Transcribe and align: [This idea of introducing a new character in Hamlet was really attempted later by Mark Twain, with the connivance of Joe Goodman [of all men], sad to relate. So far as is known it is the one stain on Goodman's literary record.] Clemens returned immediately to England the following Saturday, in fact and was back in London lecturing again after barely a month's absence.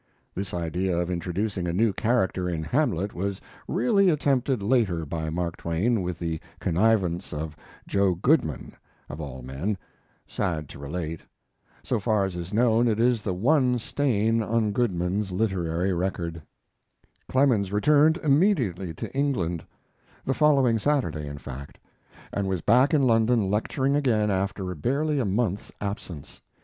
[This 0.33 0.51
idea 0.51 0.97
of 0.97 1.11
introducing 1.11 1.67
a 1.67 1.73
new 1.73 1.93
character 1.93 2.49
in 2.49 2.63
Hamlet 2.63 3.13
was 3.13 3.39
really 3.67 4.09
attempted 4.09 4.63
later 4.63 5.05
by 5.05 5.29
Mark 5.29 5.57
Twain, 5.57 6.01
with 6.01 6.17
the 6.17 6.39
connivance 6.59 7.31
of 7.31 7.55
Joe 7.87 8.15
Goodman 8.15 8.73
[of 9.09 9.21
all 9.21 9.43
men], 9.43 9.77
sad 10.25 10.67
to 10.69 10.79
relate. 10.79 11.21
So 11.83 11.99
far 11.99 12.25
as 12.25 12.35
is 12.35 12.51
known 12.51 12.87
it 12.87 12.99
is 12.99 13.21
the 13.21 13.35
one 13.35 13.77
stain 13.77 14.41
on 14.41 14.71
Goodman's 14.71 15.31
literary 15.31 15.93
record.] 15.93 16.41
Clemens 17.29 17.71
returned 17.71 18.17
immediately 18.23 18.95
to 18.95 19.13
England 19.13 19.63
the 20.25 20.33
following 20.33 20.79
Saturday, 20.79 21.27
in 21.27 21.37
fact 21.37 21.77
and 22.33 22.47
was 22.47 22.61
back 22.61 22.95
in 22.95 23.03
London 23.03 23.51
lecturing 23.51 23.95
again 23.95 24.31
after 24.31 24.73
barely 24.73 25.19
a 25.19 25.25
month's 25.25 25.71
absence. 25.79 26.41